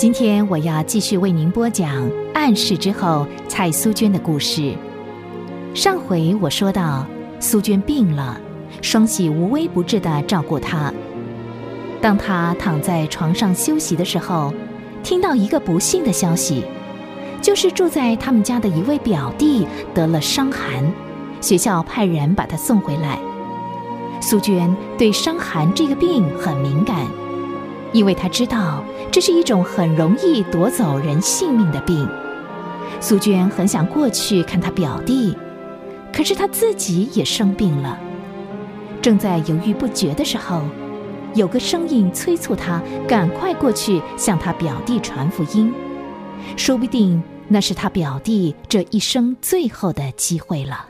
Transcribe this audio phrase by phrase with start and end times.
[0.00, 4.74] 今天我要继续为您播讲暗示之后蔡苏娟的故事。
[5.74, 7.06] 上回我说到，
[7.38, 8.40] 苏娟病了，
[8.80, 10.90] 双喜无微不至的照顾她。
[12.00, 14.54] 当她躺在床上休息的时候，
[15.02, 16.64] 听到一个不幸的消息，
[17.42, 20.82] 就是住在他们家的一位表弟得了伤寒，
[21.42, 23.18] 学校派人把他送回来。
[24.22, 27.06] 苏娟对伤寒这个病很敏感。
[27.92, 32.08] 因为他知道这是一种很容易夺走人性命的病，
[33.00, 35.36] 苏娟很想过去看她表弟，
[36.12, 37.98] 可是她自己也生病了。
[39.02, 40.62] 正在犹豫不决的时候，
[41.34, 45.74] 有个声音催促她赶快过去向她表弟传福音，
[46.56, 50.89] 说不定那是他表弟这一生最后的机会了。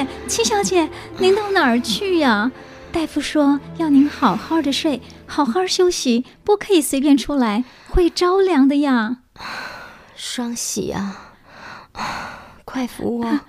[0.00, 2.50] 姐，七小姐，您到哪儿去呀？
[2.92, 9.18] 大夫说要您好好的睡，好好休息，不可以随便出来，会着凉的呀。
[10.16, 11.34] 双喜啊，
[12.64, 13.40] 快扶我，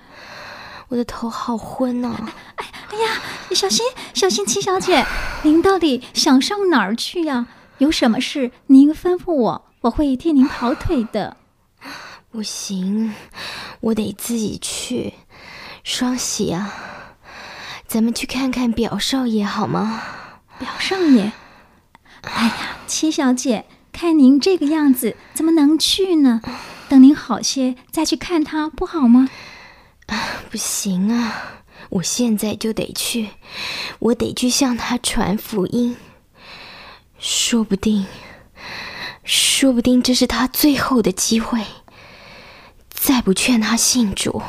[0.88, 2.10] 我的头好昏哦。
[2.56, 3.20] 哎哎呀，
[3.54, 5.04] 小心小心，七小姐，
[5.42, 7.46] 您到底想上哪儿去呀？
[7.78, 11.36] 有什么事您吩咐我，我会替您跑腿的。
[12.30, 13.12] 不行，
[13.80, 15.14] 我得自己去。
[15.84, 16.72] 双喜啊，
[17.86, 20.02] 咱们去看看表少爷好吗？
[20.58, 21.32] 表少爷，
[22.22, 26.40] 哎呀，七小姐，看您这个样子，怎么能去呢？
[26.88, 29.28] 等您好些再去看他，不好吗？
[30.06, 30.18] 啊，
[30.50, 33.30] 不行啊，我现在就得去，
[33.98, 35.96] 我得去向他传福音。
[37.18, 38.06] 说不定，
[39.24, 41.64] 说不定这是他最后的机会。
[42.88, 44.42] 再不劝他信主。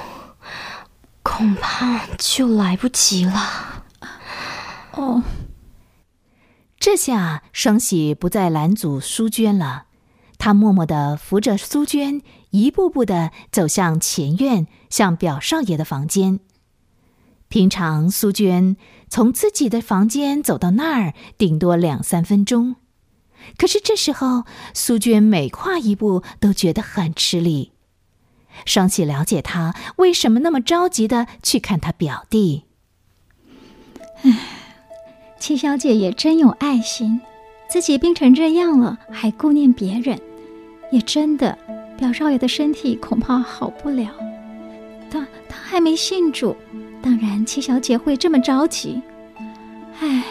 [1.24, 3.86] 恐怕就来不及了。
[4.92, 5.24] 哦，
[6.78, 9.86] 这下双喜不再拦阻苏娟了，
[10.38, 16.40] 他默默的扶着苏娟，一步步的走向前院，向表少爷的房间。
[17.48, 18.78] 平常苏娟
[19.10, 22.78] 从自己的房间走到那儿，顶多两三分钟，
[23.58, 27.73] 可是这时候苏娟每跨一步都觉得很吃力。
[28.66, 32.64] 双喜了解他为什么那么着急的去看他表弟。
[34.24, 34.40] 唉，
[35.38, 37.20] 七小姐也真有爱心，
[37.70, 40.18] 自己病成这样了还顾念别人，
[40.92, 41.58] 也真的，
[41.98, 44.10] 表少爷的身体恐怕好不了。
[45.12, 46.56] 他他还没信主，
[47.02, 49.02] 当然七小姐会这么着急。
[50.00, 50.24] 唉，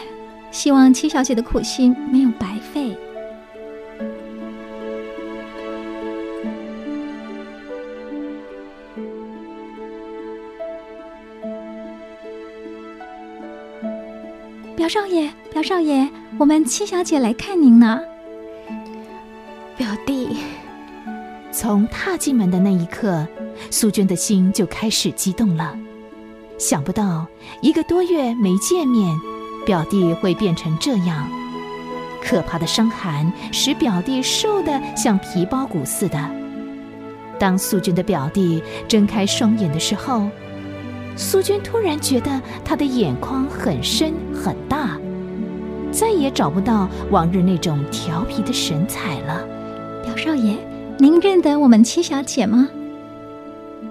[0.51, 2.82] 希望七小姐的苦心没有白费。
[14.75, 17.99] 表少爷，表少爷，我们七小姐来看您呢。
[19.77, 20.37] 表弟，
[21.51, 23.27] 从踏进门的那一刻，
[23.69, 25.77] 苏娟的心就开始激动了。
[26.57, 27.27] 想不到
[27.61, 29.15] 一个多月没见面，
[29.63, 31.29] 表弟会变成这样。
[32.23, 36.17] 可怕的伤寒使表弟瘦得像皮包骨似的。
[37.39, 40.29] 当苏娟的表弟睁开双眼的时候，
[41.15, 44.97] 苏娟突然觉得他的眼眶很深很大，
[45.91, 49.45] 再也找不到往日那种调皮的神采了。
[50.03, 50.57] 表少爷，
[50.97, 52.67] 您认得我们七小姐吗？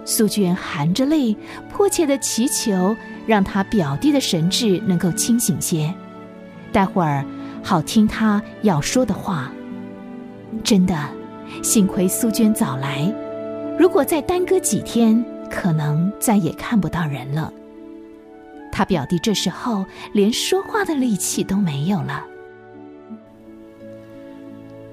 [0.04, 1.36] 苏娟含着泪，
[1.70, 5.94] 迫切的祈求，让他表弟的神智能够清醒些，
[6.72, 7.24] 待会儿
[7.62, 9.52] 好听他要说的话。
[10.64, 10.94] 真的，
[11.62, 13.14] 幸亏苏娟早来，
[13.78, 15.24] 如果再耽搁几天。
[15.52, 17.52] 可能再也看不到人了。
[18.72, 19.84] 他表弟这时候
[20.14, 22.24] 连说话的力气都没有了。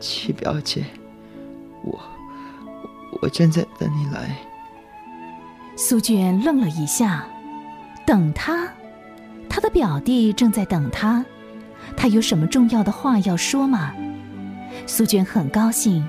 [0.01, 0.83] 七表姐，
[1.83, 1.97] 我
[3.21, 4.35] 我正在等你来。
[5.77, 7.25] 苏娟愣了一下，
[8.05, 8.67] 等他？
[9.47, 11.25] 他的表弟正在等他，
[11.95, 13.93] 他有什么重要的话要说吗？
[14.85, 16.07] 苏娟很高兴，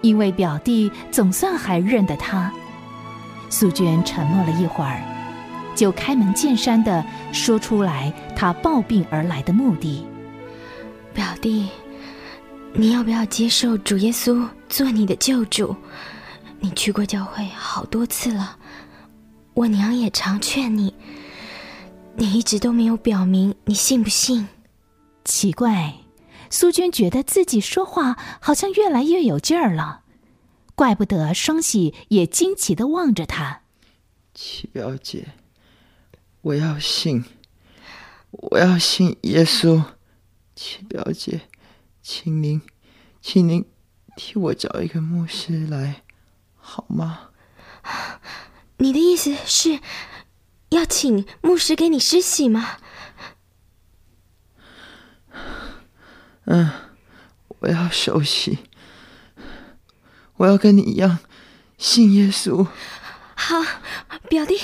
[0.00, 2.50] 因为表弟总算还认得他。
[3.50, 5.02] 苏娟沉默了一会儿，
[5.74, 10.06] 就开门见山的说出来她抱病而来的目的。
[11.12, 11.68] 表弟，
[12.72, 15.76] 你要不要接受主耶稣做你的救主？
[16.60, 18.56] 你去过教会好多次了，
[19.52, 20.94] 我娘也常劝你，
[22.16, 24.48] 你一直都没有表明你信不信。
[25.24, 25.94] 奇怪，
[26.50, 30.00] 苏娟觉得自己说话好像越来越有劲儿了，
[30.74, 33.62] 怪不得双喜也惊奇的望着他。
[34.34, 35.28] 七表姐，
[36.42, 37.24] 我要信，
[38.30, 39.84] 我要信耶稣。
[40.56, 41.48] 七表姐，
[42.02, 42.60] 请您，
[43.20, 43.64] 请您
[44.16, 46.02] 替我找一个牧师来，
[46.56, 47.30] 好吗？
[48.78, 49.80] 你的意思是，
[50.70, 52.78] 要请牧师给你施洗吗？
[56.46, 56.70] 嗯，
[57.60, 58.58] 我要受洗，
[60.36, 61.18] 我要跟你一样
[61.78, 62.66] 信耶稣。
[63.34, 63.62] 好，
[64.28, 64.60] 表弟，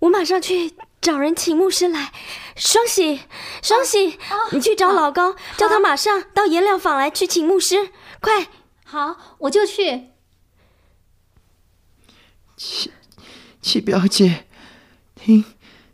[0.00, 2.12] 我马上去找人请牧师来。
[2.56, 3.20] 双喜，
[3.62, 4.18] 双喜，
[4.50, 7.90] 你去找老高，叫他马上到颜料坊来去请牧师。
[8.20, 8.48] 快，
[8.84, 10.08] 好，我就去。
[12.56, 12.90] 七
[13.62, 14.46] 七表姐，
[15.14, 15.44] 听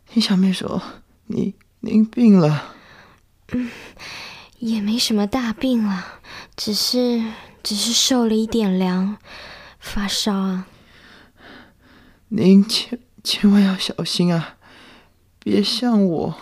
[0.09, 0.81] 听小妹说，
[1.27, 2.75] 你您病了。
[3.51, 3.69] 嗯，
[4.57, 6.21] 也没什么大病了，
[6.55, 7.23] 只是
[7.65, 9.17] 只是受了一点凉，
[9.79, 10.67] 发烧啊。
[12.27, 14.57] 您千千万要小心啊，
[15.39, 16.35] 别像我。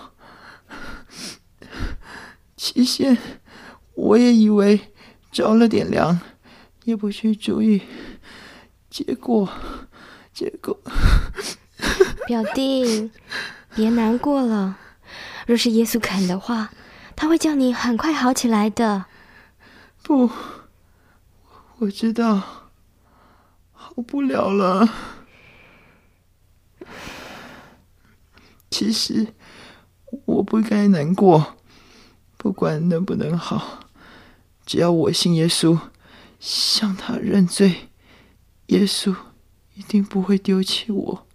[2.58, 3.18] 期限，
[3.94, 4.92] 我也以为
[5.32, 6.20] 着了点凉，
[6.84, 7.84] 也不去注意，
[8.90, 9.50] 结果。
[10.34, 10.78] 结果，
[12.28, 13.10] 表弟，
[13.74, 14.78] 别难过了。
[15.48, 16.72] 若是耶稣肯的话，
[17.16, 19.06] 他会叫你很快好起来的。
[20.02, 20.30] 不，
[21.80, 22.72] 我知道，
[23.72, 24.88] 好不了了。
[28.70, 29.34] 其实
[30.26, 31.58] 我不该难过，
[32.38, 33.80] 不管能不能好，
[34.66, 35.78] 只要我信耶稣，
[36.40, 37.90] 向他认罪，
[38.68, 39.16] 耶稣。
[39.76, 41.28] 一定不会丢弃我，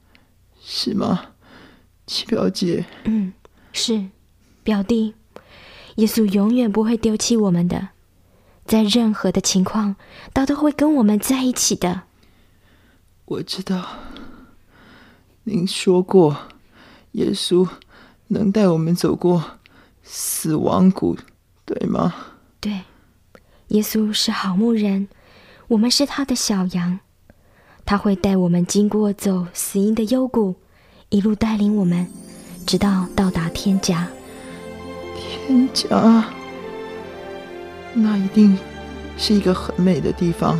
[0.62, 1.32] 是吗，
[2.06, 2.86] 七表姐？
[3.02, 3.32] 嗯，
[3.72, 4.10] 是，
[4.62, 5.16] 表弟，
[5.96, 7.88] 耶稣永远不会丢弃我们的，
[8.68, 9.96] 在任何的情况，
[10.32, 12.02] 他都会跟我们在一起的。
[13.24, 13.84] 我知道，
[15.44, 16.36] 您说过，
[17.12, 17.66] 耶稣
[18.28, 19.42] 能带我们走过
[20.02, 21.16] 死亡谷，
[21.64, 22.14] 对吗？
[22.60, 22.82] 对，
[23.68, 25.08] 耶稣是好牧人，
[25.68, 27.00] 我们是他的小羊。
[27.86, 30.54] 他会带我们经过走死荫的幽谷，
[31.08, 32.06] 一路带领我们，
[32.66, 34.06] 直到到达天家。
[35.16, 36.24] 天家，
[37.94, 38.56] 那一定
[39.16, 40.58] 是一个很美的地方。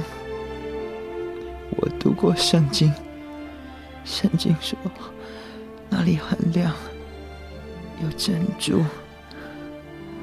[1.76, 2.92] 我读过圣经，
[4.04, 4.76] 圣经说
[5.88, 6.72] 那里很亮，
[8.02, 8.82] 有珍珠，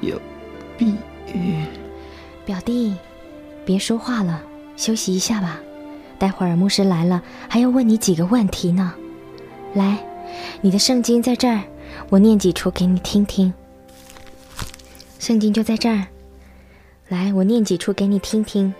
[0.00, 0.20] 有
[0.76, 0.94] 碧
[1.32, 1.64] 玉。
[2.44, 2.94] 表弟，
[3.64, 4.42] 别说话了，
[4.76, 5.58] 休息一下吧。
[6.18, 8.94] 待会儿牧师来了，还要问你几个问题呢。
[9.74, 9.98] 来，
[10.60, 11.62] 你的圣经在这儿，
[12.08, 13.52] 我念几处给你听听。
[15.18, 16.06] 圣经就在这儿，
[17.08, 18.74] 来，我念几处给你听听。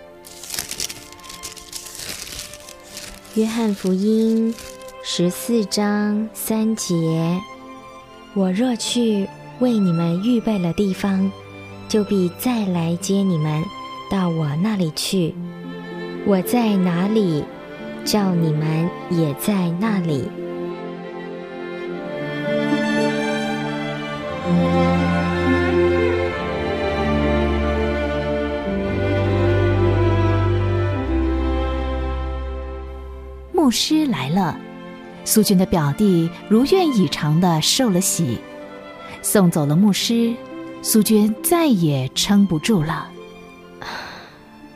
[3.34, 4.52] 约翰福音
[5.04, 7.40] 十四章三节：
[8.34, 9.28] 我若去
[9.60, 11.30] 为你们预备了地方，
[11.88, 13.62] 就必再来接你们
[14.10, 15.32] 到我那里去。
[16.26, 17.44] 我在哪里，
[18.04, 20.28] 叫你们也在那里。
[33.66, 34.56] 牧师来了，
[35.24, 38.38] 苏军的表弟如愿以偿的受了喜，
[39.22, 40.32] 送走了牧师，
[40.82, 43.10] 苏军再也撑不住了。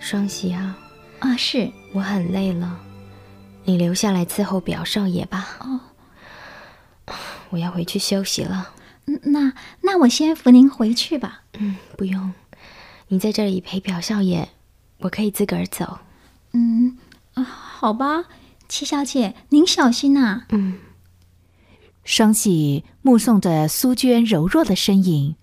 [0.00, 0.76] 双喜啊！
[1.20, 2.80] 啊，是我很累了，
[3.62, 5.47] 你留下来伺候表少爷吧。
[5.61, 7.14] 哦，
[7.50, 8.70] 我要回去休息了。
[9.04, 11.42] 那那我先扶您回去吧。
[11.61, 12.32] 嗯，不用，
[13.06, 14.49] 你在这里陪表少爷，
[14.99, 16.00] 我可以自个儿走。
[16.54, 16.99] 嗯
[17.35, 18.25] 啊，好吧，
[18.70, 20.44] 七小姐，您小心呐。
[20.50, 20.78] 嗯。
[22.04, 25.34] 双喜目送着苏娟柔弱的身影，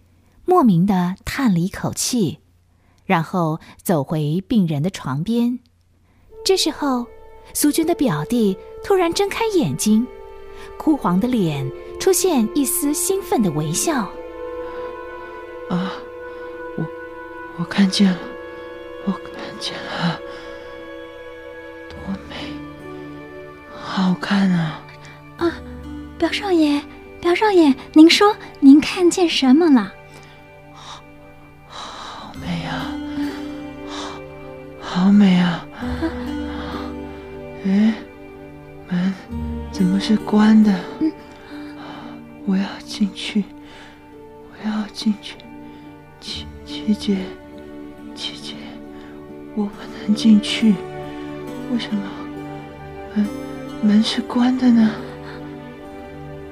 [0.46, 2.40] 莫名的叹了一口气，
[3.06, 5.60] 然后走回病人的床边。
[6.46, 7.06] 这时候，
[7.54, 10.08] 苏娟的表弟突然睁开眼睛，
[10.80, 11.70] 枯黄的脸
[12.00, 14.10] 出现一丝兴奋的微笑。
[15.70, 15.92] 啊，
[16.78, 16.86] 我
[17.60, 18.20] 我看见了，
[19.06, 20.18] 我看见了，
[24.20, 24.82] 看啊！
[25.38, 25.54] 啊，
[26.18, 26.82] 表少爷，
[27.22, 29.94] 表少爷，您说您看见什么了？
[30.74, 31.02] 好，
[31.68, 32.92] 好美啊，
[33.88, 34.20] 好，
[34.82, 35.66] 好美啊！
[37.66, 37.94] 哎，
[38.90, 39.14] 门
[39.72, 40.74] 怎么是关的？
[42.46, 43.44] 我要进去，
[44.50, 45.36] 我要进去。
[46.20, 47.18] 七七姐，
[49.56, 50.74] 我不能进去，
[51.72, 52.02] 为什么
[53.14, 53.28] 门
[53.82, 54.92] 门是关的呢？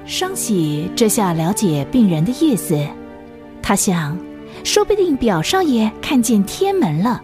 [0.06, 2.78] 双喜这下了解病人的意思，
[3.60, 4.16] 他想，
[4.62, 7.20] 说不定表少爷看见天门了，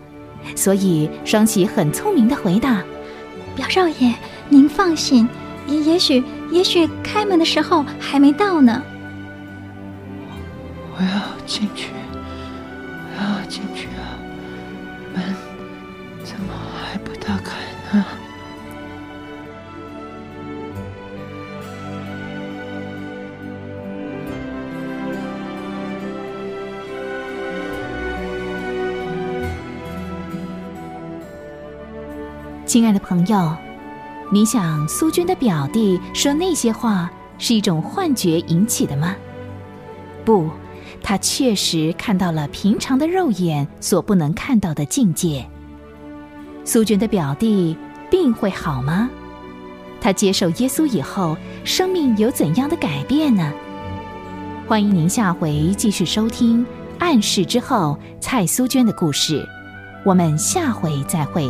[0.56, 2.82] 所以双喜很聪明的回答
[3.54, 4.12] ：“表少爷，
[4.49, 5.28] 您放心，
[5.68, 8.82] 也也许也许开门的时候还没到呢。”
[10.99, 11.90] 我要进去，
[13.16, 13.87] 我要进去
[32.73, 33.55] 亲爱的朋友，
[34.31, 39.14] 你想苏娟的表弟说那些话是一种幻觉引起的吗？
[40.25, 40.49] 不。
[41.02, 45.47] 他确实看到了平常的肉眼所不能看到的境界。
[46.64, 47.76] 苏娟的表弟
[48.11, 49.11] 病会好吗？
[50.00, 53.52] 他接受耶稣以后，生命有怎样的改变呢？
[54.67, 56.64] 欢迎您下回继续收听
[56.99, 59.47] 《暗示之后》蔡苏娟的故事。
[60.07, 61.47] 我们下回再会。